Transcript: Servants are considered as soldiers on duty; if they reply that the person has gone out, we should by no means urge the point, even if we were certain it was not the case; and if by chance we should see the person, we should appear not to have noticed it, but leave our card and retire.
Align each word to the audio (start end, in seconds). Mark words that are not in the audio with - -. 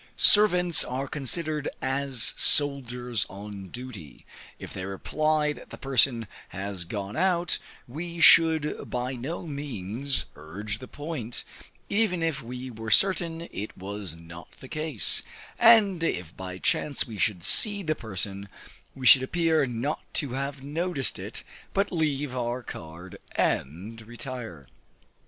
Servants 0.17 0.83
are 0.83 1.07
considered 1.07 1.69
as 1.79 2.33
soldiers 2.35 3.23
on 3.29 3.67
duty; 3.67 4.25
if 4.57 4.73
they 4.73 4.83
reply 4.83 5.53
that 5.53 5.69
the 5.69 5.77
person 5.77 6.25
has 6.49 6.85
gone 6.85 7.15
out, 7.15 7.59
we 7.87 8.19
should 8.19 8.89
by 8.89 9.13
no 9.13 9.45
means 9.45 10.25
urge 10.35 10.79
the 10.79 10.87
point, 10.87 11.43
even 11.87 12.23
if 12.23 12.41
we 12.41 12.71
were 12.71 12.89
certain 12.89 13.41
it 13.51 13.77
was 13.77 14.15
not 14.15 14.49
the 14.53 14.67
case; 14.67 15.21
and 15.59 16.03
if 16.03 16.35
by 16.35 16.57
chance 16.57 17.05
we 17.05 17.19
should 17.19 17.43
see 17.43 17.83
the 17.83 17.93
person, 17.93 18.49
we 18.95 19.05
should 19.05 19.21
appear 19.21 19.67
not 19.67 20.01
to 20.15 20.31
have 20.31 20.63
noticed 20.63 21.19
it, 21.19 21.43
but 21.75 21.91
leave 21.91 22.35
our 22.35 22.63
card 22.63 23.17
and 23.35 24.01
retire. 24.01 24.65